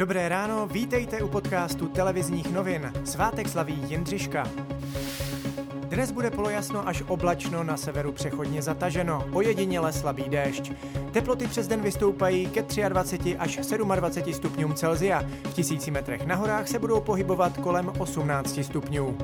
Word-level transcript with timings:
Dobré 0.00 0.28
ráno, 0.28 0.66
vítejte 0.66 1.22
u 1.22 1.28
podcastu 1.28 1.88
televizních 1.88 2.52
novin. 2.52 2.92
Svátek 3.04 3.48
slaví 3.48 3.84
Jindřiška. 3.88 4.48
Dnes 5.88 6.10
bude 6.10 6.30
polojasno 6.30 6.88
až 6.88 7.02
oblačno, 7.06 7.64
na 7.64 7.76
severu 7.76 8.12
přechodně 8.12 8.62
zataženo, 8.62 9.24
ojediněle 9.32 9.92
slabý 9.92 10.24
déšť. 10.28 10.72
Teploty 11.12 11.46
přes 11.46 11.68
den 11.68 11.80
vystoupají 11.80 12.46
ke 12.46 12.88
23 12.88 13.36
až 13.36 13.56
27 13.76 14.34
stupňům 14.34 14.74
Celzia. 14.74 15.22
V 15.44 15.54
tisíci 15.54 15.90
metrech 15.90 16.26
na 16.26 16.34
horách 16.34 16.68
se 16.68 16.78
budou 16.78 17.00
pohybovat 17.00 17.56
kolem 17.56 17.92
18 17.98 18.60
stupňů. 18.62 19.18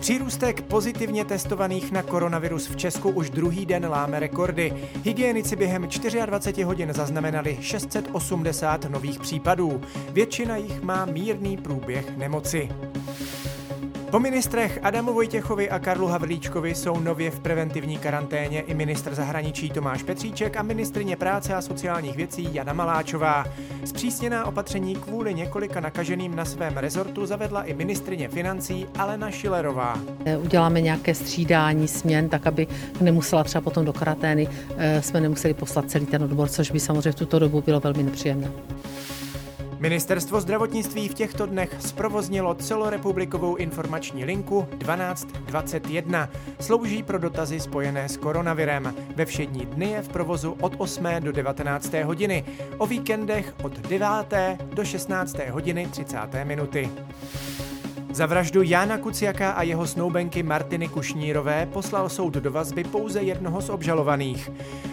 Přírůstek 0.00 0.62
pozitivně 0.62 1.24
testovaných 1.24 1.92
na 1.92 2.02
koronavirus 2.02 2.68
v 2.68 2.76
Česku 2.76 3.10
už 3.10 3.30
druhý 3.30 3.66
den 3.66 3.86
láme 3.88 4.20
rekordy. 4.20 4.88
Hygienici 5.04 5.56
během 5.56 5.88
24 6.26 6.62
hodin 6.62 6.92
zaznamenali 6.92 7.58
680 7.60 8.84
nových 8.84 9.20
případů. 9.20 9.80
Většina 10.12 10.56
jich 10.56 10.82
má 10.82 11.04
mírný 11.04 11.56
průběh 11.56 12.16
nemoci. 12.16 12.68
Po 14.10 14.20
ministrech 14.20 14.78
Adamu 14.82 15.12
Vojtěchovi 15.12 15.70
a 15.70 15.78
Karlu 15.78 16.06
Havlíčkovi 16.06 16.74
jsou 16.74 17.00
nově 17.00 17.30
v 17.30 17.40
preventivní 17.40 17.98
karanténě 17.98 18.60
i 18.60 18.74
ministr 18.74 19.14
zahraničí 19.14 19.70
Tomáš 19.70 20.02
Petříček 20.02 20.56
a 20.56 20.62
ministrině 20.62 21.16
práce 21.16 21.54
a 21.54 21.62
sociálních 21.62 22.16
věcí 22.16 22.48
Jana 22.52 22.72
Maláčová. 22.72 23.44
Zpřísněná 23.84 24.46
opatření 24.46 24.94
kvůli 24.96 25.34
několika 25.34 25.80
nakaženým 25.80 26.36
na 26.36 26.44
svém 26.44 26.76
rezortu 26.76 27.26
zavedla 27.26 27.62
i 27.62 27.74
ministrině 27.74 28.28
financí 28.28 28.86
Alena 28.98 29.30
Šilerová. 29.30 29.98
Eh, 30.24 30.38
uděláme 30.38 30.80
nějaké 30.80 31.14
střídání 31.14 31.88
směn, 31.88 32.28
tak 32.28 32.46
aby 32.46 32.66
nemusela 33.00 33.44
třeba 33.44 33.62
potom 33.62 33.84
do 33.84 33.92
karantény, 33.92 34.48
eh, 34.76 35.02
jsme 35.02 35.20
nemuseli 35.20 35.54
poslat 35.54 35.90
celý 35.90 36.06
ten 36.06 36.22
odbor, 36.22 36.48
což 36.48 36.70
by 36.70 36.80
samozřejmě 36.80 37.12
v 37.12 37.14
tuto 37.14 37.38
dobu 37.38 37.62
bylo 37.62 37.80
velmi 37.80 38.02
nepříjemné. 38.02 38.50
Ministerstvo 39.80 40.40
zdravotnictví 40.40 41.08
v 41.08 41.14
těchto 41.14 41.46
dnech 41.46 41.76
zprovoznilo 41.78 42.54
celorepublikovou 42.54 43.56
informační 43.56 44.24
linku 44.24 44.68
1221. 44.78 46.28
Slouží 46.60 47.02
pro 47.02 47.18
dotazy 47.18 47.60
spojené 47.60 48.08
s 48.08 48.16
koronavirem. 48.16 48.94
Ve 49.16 49.24
všední 49.24 49.66
dny 49.66 49.90
je 49.90 50.02
v 50.02 50.08
provozu 50.08 50.56
od 50.60 50.72
8. 50.78 51.04
do 51.20 51.32
19. 51.32 51.92
hodiny, 52.04 52.44
o 52.78 52.86
víkendech 52.86 53.54
od 53.62 53.78
9. 53.78 54.06
do 54.74 54.84
16. 54.84 55.36
hodiny 55.50 55.86
30. 55.86 56.16
minuty. 56.44 56.90
Za 58.12 58.26
vraždu 58.26 58.62
Jána 58.62 58.98
Kuciaka 58.98 59.50
a 59.50 59.62
jeho 59.62 59.86
snoubenky 59.86 60.42
Martiny 60.42 60.88
Kušnírové 60.88 61.66
poslal 61.66 62.08
soud 62.08 62.34
do 62.34 62.50
vazby 62.50 62.84
pouze 62.84 63.22
jednoho 63.22 63.60
z 63.60 63.70
obžalovaných. 63.70 64.50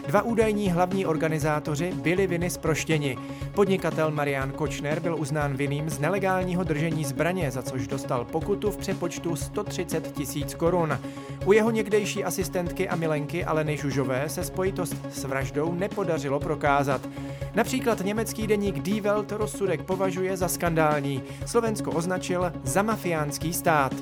Dva 0.08 0.22
údajní 0.22 0.72
hlavní 0.72 1.06
organizátoři 1.06 1.94
byli 1.94 2.28
viny 2.28 2.50
zproštěni. 2.50 3.18
Podnikatel 3.54 4.12
Marian 4.12 4.52
Kočner 4.52 5.00
byl 5.00 5.16
uznán 5.16 5.54
vinným 5.58 5.90
z 5.90 6.00
nelegálního 6.00 6.64
držení 6.64 7.06
zbraně, 7.06 7.52
za 7.52 7.62
což 7.62 7.88
dostal 7.88 8.26
pokutu 8.26 8.72
v 8.72 8.78
přepočtu 8.78 9.36
130 9.36 10.12
tisíc 10.12 10.54
korun. 10.54 11.00
U 11.46 11.52
jeho 11.52 11.72
někdejší 11.72 12.24
asistentky 12.24 12.90
a 12.90 12.96
milenky 12.96 13.46
Aleny 13.46 13.78
Žužové 13.78 14.30
se 14.30 14.44
spojitost 14.44 14.96
s 15.12 15.24
vraždou 15.24 15.74
nepodařilo 15.74 16.40
prokázat. 16.40 17.10
Například 17.56 18.02
německý 18.02 18.48
deník 18.48 18.80
Die 18.80 19.02
Welt 19.02 19.32
rozsudek 19.32 19.82
považuje 19.82 20.38
za 20.38 20.48
skandální. 20.48 21.24
Slovensko 21.46 21.92
označil 21.92 22.52
za 22.64 22.82
mafiánský 22.82 23.54
stát. 23.54 23.94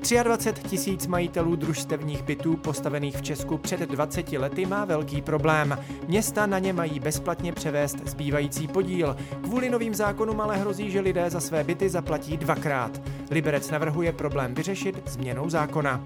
23 0.00 0.68
tisíc 0.68 1.06
majitelů 1.06 1.56
družstevních 1.56 2.22
bytů 2.22 2.56
postavených 2.56 3.16
v 3.16 3.22
Česku 3.22 3.58
před 3.58 3.80
20 3.80 4.32
lety 4.32 4.66
má 4.66 4.84
velký 4.84 5.22
problém. 5.22 5.78
Města 6.08 6.46
na 6.46 6.58
ně 6.58 6.72
mají 6.72 7.00
bezplatně 7.00 7.52
převést 7.52 8.08
zbývající 8.08 8.68
podíl. 8.68 9.16
Kvůli 9.42 9.70
novým 9.70 9.94
zákonům 9.94 10.40
ale 10.40 10.56
hrozí, 10.56 10.90
že 10.90 11.00
lidé 11.00 11.30
za 11.30 11.40
své 11.40 11.64
byty 11.64 11.88
zaplatí 11.88 12.36
dvakrát. 12.36 13.00
Liberec 13.30 13.70
navrhuje 13.70 14.12
problém 14.12 14.54
vyřešit 14.54 15.02
změnou 15.06 15.50
zákona. 15.50 16.04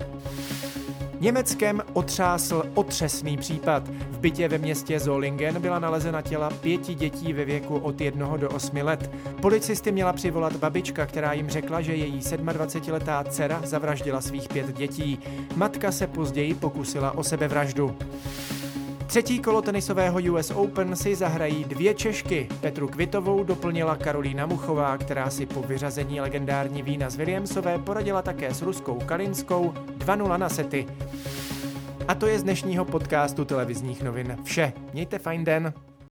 Německem 1.20 1.82
otřásl 1.92 2.62
otřesný 2.74 3.36
případ. 3.36 3.90
Bytě 4.24 4.48
ve 4.48 4.58
městě 4.58 5.00
Zolingen 5.00 5.60
byla 5.60 5.78
nalezena 5.78 6.22
těla 6.22 6.50
pěti 6.50 6.94
dětí 6.94 7.32
ve 7.32 7.44
věku 7.44 7.76
od 7.76 8.00
1 8.00 8.36
do 8.36 8.50
8 8.50 8.76
let. 8.76 9.10
Policisty 9.42 9.92
měla 9.92 10.12
přivolat 10.12 10.56
babička, 10.56 11.06
která 11.06 11.32
jim 11.32 11.50
řekla, 11.50 11.80
že 11.80 11.94
její 11.94 12.20
27-letá 12.20 13.24
dcera 13.24 13.60
zavraždila 13.64 14.20
svých 14.20 14.48
pět 14.48 14.76
dětí. 14.76 15.18
Matka 15.56 15.92
se 15.92 16.06
později 16.06 16.54
pokusila 16.54 17.18
o 17.18 17.24
sebevraždu. 17.24 17.96
Třetí 19.06 19.38
kolo 19.38 19.62
tenisového 19.62 20.20
US 20.32 20.50
Open 20.50 20.96
si 20.96 21.14
zahrají 21.14 21.64
dvě 21.64 21.94
Češky. 21.94 22.48
Petru 22.60 22.88
Kvitovou 22.88 23.44
doplnila 23.44 23.96
Karolína 23.96 24.46
Muchová, 24.46 24.98
která 24.98 25.30
si 25.30 25.46
po 25.46 25.62
vyřazení 25.62 26.20
legendární 26.20 26.82
vína 26.82 27.10
z 27.10 27.16
Williamsové 27.16 27.78
poradila 27.78 28.22
také 28.22 28.54
s 28.54 28.62
ruskou 28.62 28.98
Kalinskou 29.06 29.74
2-0 29.98 30.38
na 30.38 30.48
sety. 30.48 30.86
A 32.08 32.14
to 32.14 32.26
je 32.26 32.38
z 32.38 32.42
dnešního 32.42 32.84
podcastu 32.84 33.44
televizních 33.44 34.02
novin 34.02 34.36
vše. 34.44 34.72
Mějte 34.92 35.18
fajn 35.18 35.44
den. 35.44 35.72